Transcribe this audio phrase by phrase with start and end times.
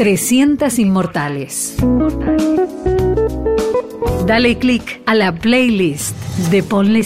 [0.00, 1.76] 300 Inmortales.
[4.26, 6.16] Dale click a la playlist
[6.50, 7.02] de Ponle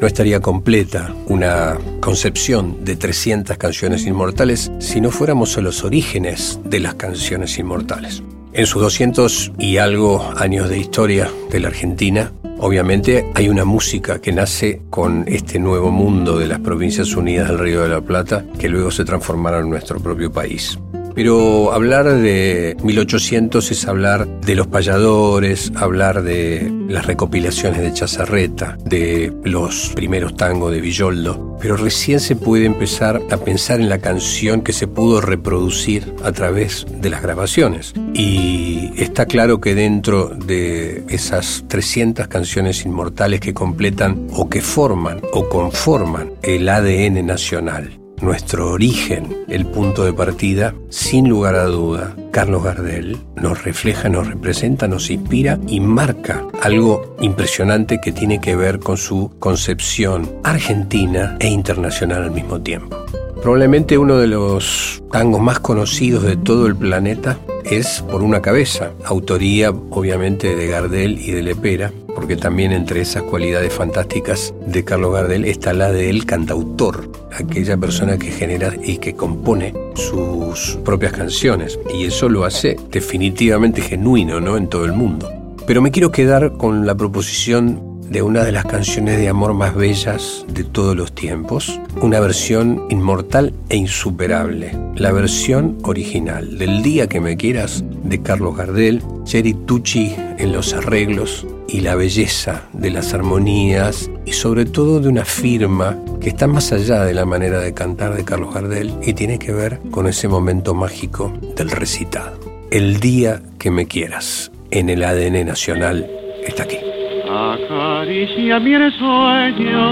[0.00, 6.60] No estaría completa una concepción de 300 canciones inmortales si no fuéramos a los orígenes
[6.64, 8.22] de las canciones inmortales.
[8.52, 14.20] En sus 200 y algo años de historia de la Argentina, obviamente hay una música
[14.20, 18.44] que nace con este nuevo mundo de las Provincias Unidas del Río de la Plata,
[18.58, 20.78] que luego se transformará en nuestro propio país.
[21.14, 28.76] Pero hablar de 1800 es hablar de los payadores, hablar de las recopilaciones de Chazarreta,
[28.84, 31.58] de los primeros tangos de Villoldo.
[31.60, 36.32] Pero recién se puede empezar a pensar en la canción que se pudo reproducir a
[36.32, 37.92] través de las grabaciones.
[38.14, 45.20] Y está claro que dentro de esas 300 canciones inmortales que completan o que forman
[45.32, 52.14] o conforman el ADN nacional nuestro origen, el punto de partida, sin lugar a duda,
[52.30, 58.56] Carlos Gardel nos refleja, nos representa, nos inspira y marca algo impresionante que tiene que
[58.56, 62.96] ver con su concepción argentina e internacional al mismo tiempo.
[63.42, 68.92] Probablemente uno de los tangos más conocidos de todo el planeta es Por una cabeza,
[69.04, 75.14] autoría obviamente de Gardel y de Lepera, porque también entre esas cualidades fantásticas de Carlos
[75.14, 81.78] Gardel está la del cantautor, aquella persona que genera y que compone sus propias canciones.
[81.94, 84.58] Y eso lo hace definitivamente genuino, ¿no?
[84.58, 85.32] En todo el mundo.
[85.66, 89.74] Pero me quiero quedar con la proposición de una de las canciones de amor más
[89.74, 97.06] bellas de todos los tiempos, una versión inmortal e insuperable, la versión original del Día
[97.06, 102.90] que me quieras de Carlos Gardel, Jerry Tucci en los arreglos y la belleza de
[102.90, 107.60] las armonías y sobre todo de una firma que está más allá de la manera
[107.60, 112.40] de cantar de Carlos Gardel y tiene que ver con ese momento mágico del recitado.
[112.72, 116.10] El Día que me quieras en el ADN nacional
[116.44, 116.89] está aquí.
[117.30, 119.82] Acaricia mi sueño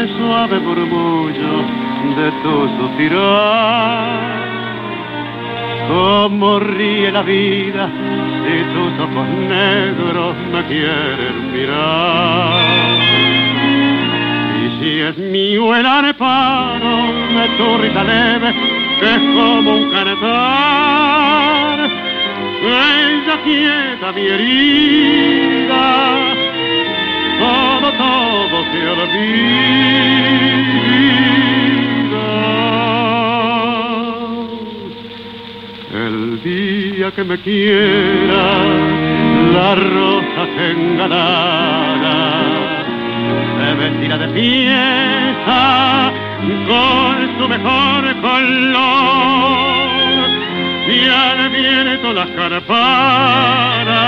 [0.00, 1.54] el suave murmullo
[2.16, 4.38] de tu suspirar.
[5.88, 7.90] Como ríe la vida
[8.44, 12.62] si tus ojos negros me quieren mirar.
[14.62, 16.96] Y si es mío el areparo
[17.34, 18.54] de tu risa leve,
[19.00, 21.78] que es como un cantar,
[22.62, 26.37] ella quieta mi herida
[27.38, 29.78] todo, todo se olvida.
[35.92, 38.64] El día que me quiera,
[39.52, 42.18] la rosa engalana
[43.56, 46.12] se vestirá de fiesta
[46.66, 49.78] con su mejor color
[50.88, 53.98] y al viento las carpanas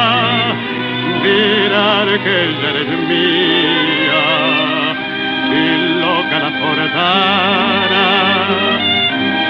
[1.22, 4.24] mirar que ella eres mía.
[5.52, 5.64] Y
[6.00, 8.08] loca la forzara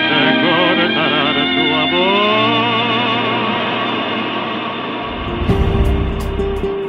[0.08, 2.60] se cortará su amor.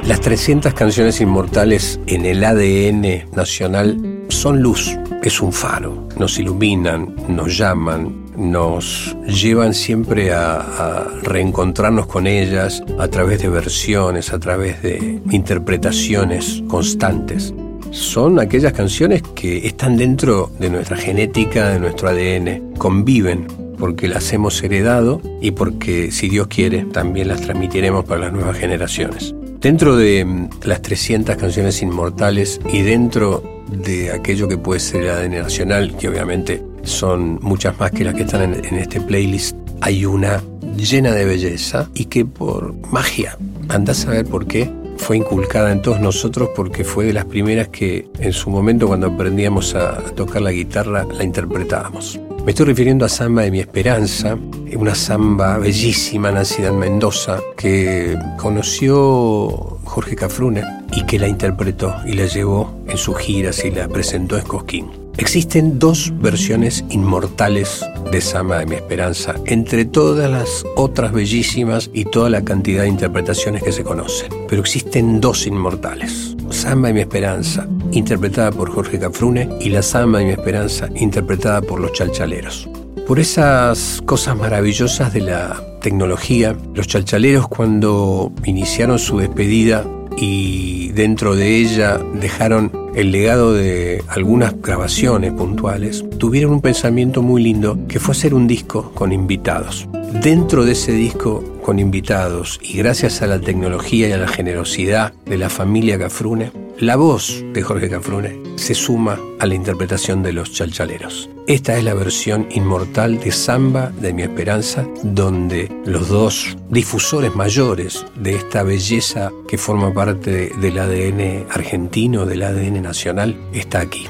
[0.07, 3.97] Las 300 canciones inmortales en el ADN nacional
[4.29, 12.27] son luz, es un faro, nos iluminan, nos llaman, nos llevan siempre a, reencontrarnos con
[12.27, 17.53] ellas a través de versiones, a través de interpretaciones constantes.
[17.91, 23.47] Son aquellas canciones que están dentro de nuestra genética, de nuestro ADN, conviven
[23.77, 28.57] porque las hemos heredado y porque, si Dios quiere, también las transmitiremos para las nuevas
[28.57, 29.35] generaciones.
[29.59, 35.09] Dentro de mm, las 300 canciones inmortales y dentro de aquello que puede ser el
[35.09, 39.55] ADN nacional, que obviamente son muchas más que las que están en, este playlist.
[39.81, 40.41] Hay una
[40.77, 43.37] llena de belleza y que por magia,
[43.69, 47.69] andás a ver por qué, fue inculcada en todos nosotros porque fue de las primeras
[47.69, 52.19] que en su momento cuando aprendíamos a tocar la guitarra la interpretábamos.
[52.45, 54.37] Me estoy refiriendo a Samba de mi Esperanza,
[54.75, 60.63] una samba bellísima nacida en Mendoza que conoció Jorge Cafrune
[60.93, 65.00] y que la interpretó y la llevó en sus giras y la presentó en Cosquín.
[65.21, 72.05] Existen dos versiones inmortales de Sama de mi Esperanza, entre todas las otras bellísimas y
[72.05, 74.31] toda la cantidad de interpretaciones que se conocen.
[74.49, 76.35] Pero existen dos inmortales.
[76.49, 81.61] Samba de mi Esperanza, interpretada por Jorge Cafrune, y la Samba de mi Esperanza, interpretada
[81.61, 82.67] por los chalchaleros.
[83.05, 89.85] Por esas cosas maravillosas de la tecnología, los chalchaleros cuando iniciaron su despedida
[90.17, 97.41] y dentro de ella dejaron el legado de algunas grabaciones puntuales, tuvieron un pensamiento muy
[97.43, 99.87] lindo que fue hacer un disco con invitados.
[100.21, 105.13] Dentro de ese disco con invitados y gracias a la tecnología y a la generosidad
[105.25, 106.51] de la familia Cafrune,
[106.81, 111.29] la voz de Jorge Cafrune se suma a la interpretación de los chalchaleros.
[111.47, 118.03] Esta es la versión inmortal de Samba de mi esperanza, donde los dos difusores mayores
[118.15, 124.07] de esta belleza que forma parte del ADN argentino, del ADN nacional, está aquí.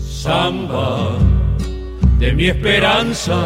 [0.00, 1.18] Samba
[2.18, 3.44] de mi esperanza,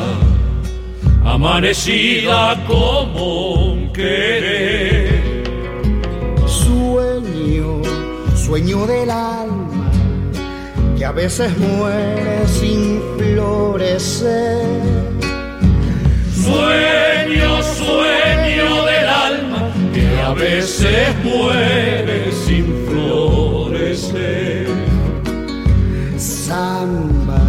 [1.24, 4.97] amanecida como un querer.
[8.48, 9.90] Sueño del alma,
[10.96, 14.64] que a veces muere sin florecer.
[16.32, 24.66] Sueño, sueño del alma, que a veces muere sin florecer.
[26.16, 27.42] Samba,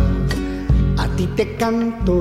[0.98, 2.20] a ti te canto,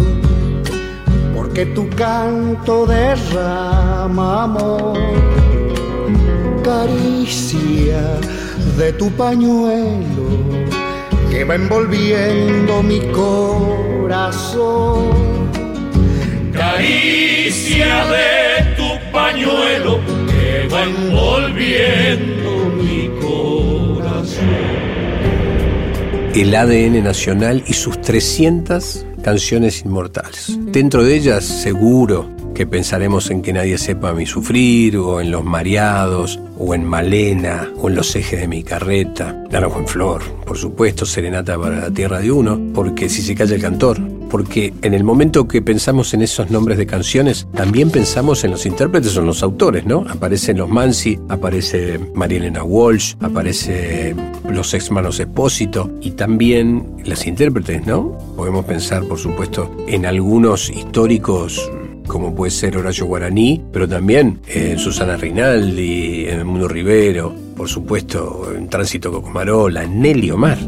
[1.35, 5.58] porque tu canto derrama amor.
[6.69, 8.21] Caricia
[8.77, 10.29] de tu pañuelo
[11.31, 14.69] que va envolviendo mi corazón.
[16.53, 24.79] Caricia de tu pañuelo que va envolviendo mi corazón
[26.35, 30.59] el ADN nacional y sus 300 canciones inmortales.
[30.67, 35.45] Dentro de ellas, seguro que pensaremos en que nadie sepa mi sufrir, o en los
[35.45, 40.57] mareados, o en Malena, o en los ejes de mi carreta, Naranjo en Flor, por
[40.57, 44.95] supuesto, Serenata para la Tierra de Uno, porque si se calla el cantor, porque en
[44.95, 49.21] el momento que pensamos en esos nombres de canciones, también pensamos en los intérpretes o
[49.21, 50.05] en los autores, ¿no?
[50.09, 54.15] Aparecen los Mansi, aparece María Elena Walsh, aparece
[54.51, 58.17] los hermanos Espósito y también las intérpretes, ¿no?
[58.37, 61.71] Podemos pensar, por supuesto, en algunos históricos
[62.09, 67.69] como puede ser Horacio Guaraní, pero también en Susana Rinaldi, en el Mundo Rivero, por
[67.69, 70.59] supuesto, en Tránsito Cocomarola, en Nelly Omar.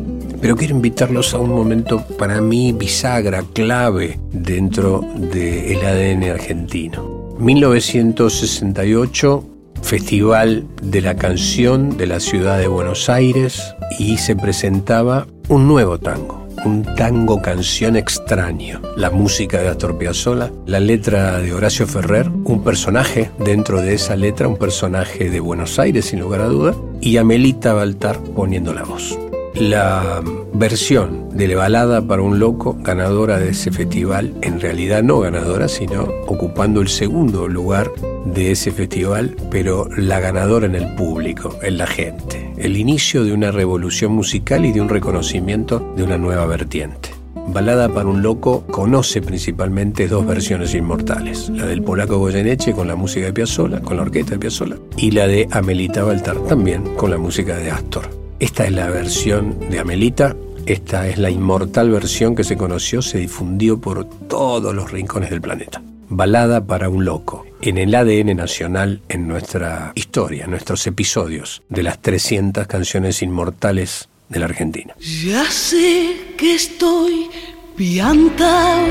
[0.40, 7.36] Pero quiero invitarlos a un momento para mí bisagra, clave dentro del ADN argentino.
[7.38, 9.44] 1968,
[9.82, 15.98] Festival de la Canción de la Ciudad de Buenos Aires y se presentaba un nuevo
[15.98, 22.28] tango, un tango canción extraño, la música de Astor Piazzolla, la letra de Horacio Ferrer,
[22.28, 23.30] un personaje.
[23.38, 27.72] Dentro de esa letra, un personaje de Buenos Aires sin lugar a duda, y Amelita
[27.72, 29.18] Baltar poniendo la voz.
[29.54, 30.22] La
[30.52, 35.68] versión de la balada para un loco, ganadora de ese festival, en realidad no ganadora,
[35.68, 37.90] sino ocupando el segundo lugar
[38.24, 42.49] de ese festival, pero la ganadora en el público, en la gente.
[42.60, 47.08] El inicio de una revolución musical y de un reconocimiento de una nueva vertiente.
[47.34, 52.96] Balada para un loco conoce principalmente dos versiones inmortales, la del polaco Goyeneche con la
[52.96, 57.10] música de Piazzolla, con la orquesta de Piazzolla, y la de Amelita Baltar también con
[57.10, 58.10] la música de Astor.
[58.38, 60.36] Esta es la versión de Amelita,
[60.66, 65.40] esta es la inmortal versión que se conoció, se difundió por todos los rincones del
[65.40, 65.80] planeta.
[66.10, 71.82] Balada para un loco, en el ADN nacional, en nuestra historia, en nuestros episodios de
[71.82, 74.94] las 300 canciones inmortales de la Argentina.
[74.98, 77.28] Ya sé que estoy
[77.76, 78.86] piantao,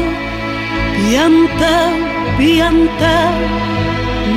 [0.96, 1.94] piantao,
[2.38, 3.34] piantao.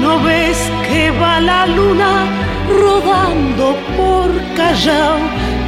[0.00, 0.56] ¿No ves
[0.88, 2.42] que va la luna?
[2.68, 5.18] rodando por Callao,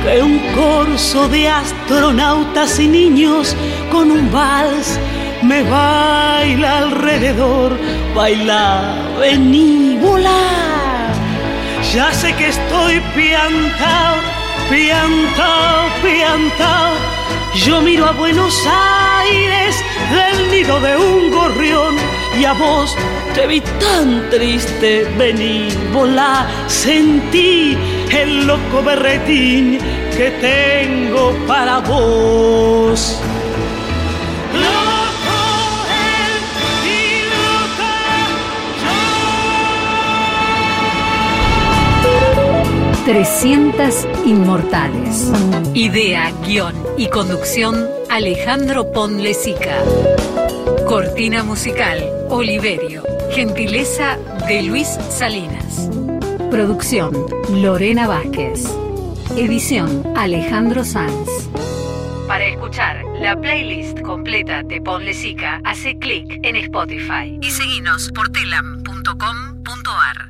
[0.03, 3.57] que un corso de astronautas y niños
[3.91, 4.99] con un vals
[5.45, 7.79] me baila alrededor,
[8.15, 11.13] baila, vení, volar.
[11.93, 14.17] Ya sé que estoy piantao,
[14.71, 16.93] piantao, piantao.
[17.55, 19.77] Yo miro a Buenos Aires
[20.11, 21.95] del nido de un gorrión
[22.41, 22.97] y a vos
[23.35, 27.77] te vi tan triste, vení, volá, sentí
[28.11, 29.79] el loco berretín
[30.17, 33.21] que tengo para vos.
[43.05, 45.31] 300 Inmortales.
[45.75, 49.77] Idea, guion y conducción Alejandro Ponlesica.
[50.87, 53.03] Cortina musical Oliverio.
[53.31, 54.17] Gentileza
[54.49, 55.91] de Luis Salinas.
[56.51, 57.15] Producción
[57.51, 58.65] Lorena Vázquez.
[59.37, 61.29] Edición Alejandro Sanz.
[62.27, 68.31] Para escuchar la playlist completa de Ponle Sica, hace clic en Spotify y seguinos por
[68.31, 70.24] telam.com.ar.